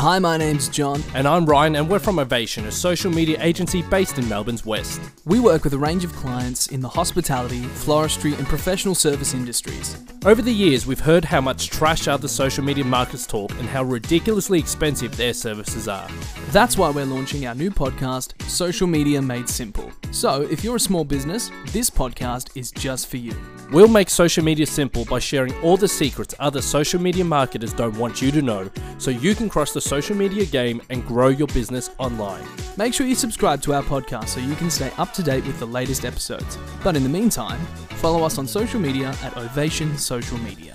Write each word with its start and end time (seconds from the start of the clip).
Hi, 0.00 0.18
my 0.18 0.38
name's 0.38 0.70
John. 0.70 1.04
And 1.12 1.28
I'm 1.28 1.44
Ryan, 1.44 1.76
and 1.76 1.86
we're 1.86 1.98
from 1.98 2.18
Ovation, 2.18 2.64
a 2.64 2.72
social 2.72 3.10
media 3.10 3.36
agency 3.38 3.82
based 3.82 4.16
in 4.16 4.26
Melbourne's 4.30 4.64
West. 4.64 4.98
We 5.26 5.40
work 5.40 5.62
with 5.62 5.74
a 5.74 5.78
range 5.78 6.04
of 6.04 6.12
clients 6.14 6.68
in 6.68 6.80
the 6.80 6.88
hospitality, 6.88 7.60
floristry, 7.60 8.34
and 8.38 8.46
professional 8.46 8.94
service 8.94 9.34
industries. 9.34 10.02
Over 10.24 10.40
the 10.40 10.54
years, 10.54 10.86
we've 10.86 11.00
heard 11.00 11.26
how 11.26 11.42
much 11.42 11.68
trash 11.68 12.08
other 12.08 12.28
social 12.28 12.64
media 12.64 12.82
marketers 12.82 13.26
talk 13.26 13.50
and 13.58 13.68
how 13.68 13.82
ridiculously 13.82 14.58
expensive 14.58 15.14
their 15.18 15.34
services 15.34 15.86
are. 15.86 16.08
That's 16.48 16.78
why 16.78 16.88
we're 16.88 17.04
launching 17.04 17.46
our 17.46 17.54
new 17.54 17.70
podcast, 17.70 18.40
Social 18.48 18.86
Media 18.86 19.20
Made 19.20 19.50
Simple. 19.50 19.89
So, 20.12 20.42
if 20.42 20.64
you're 20.64 20.76
a 20.76 20.80
small 20.80 21.04
business, 21.04 21.52
this 21.66 21.88
podcast 21.88 22.56
is 22.56 22.72
just 22.72 23.06
for 23.06 23.16
you. 23.16 23.34
We'll 23.70 23.86
make 23.86 24.10
social 24.10 24.42
media 24.42 24.66
simple 24.66 25.04
by 25.04 25.20
sharing 25.20 25.54
all 25.62 25.76
the 25.76 25.86
secrets 25.86 26.34
other 26.40 26.60
social 26.60 27.00
media 27.00 27.24
marketers 27.24 27.72
don't 27.72 27.96
want 27.96 28.20
you 28.20 28.32
to 28.32 28.42
know 28.42 28.68
so 28.98 29.12
you 29.12 29.36
can 29.36 29.48
cross 29.48 29.72
the 29.72 29.80
social 29.80 30.16
media 30.16 30.44
game 30.46 30.82
and 30.90 31.06
grow 31.06 31.28
your 31.28 31.46
business 31.48 31.90
online. 31.98 32.44
Make 32.76 32.92
sure 32.92 33.06
you 33.06 33.14
subscribe 33.14 33.62
to 33.62 33.74
our 33.74 33.84
podcast 33.84 34.28
so 34.28 34.40
you 34.40 34.56
can 34.56 34.70
stay 34.70 34.90
up 34.98 35.12
to 35.12 35.22
date 35.22 35.46
with 35.46 35.60
the 35.60 35.66
latest 35.66 36.04
episodes. 36.04 36.58
But 36.82 36.96
in 36.96 37.04
the 37.04 37.08
meantime, 37.08 37.60
follow 38.00 38.24
us 38.24 38.36
on 38.36 38.48
social 38.48 38.80
media 38.80 39.14
at 39.22 39.36
Ovation 39.36 39.96
Social 39.96 40.38
Media. 40.38 40.74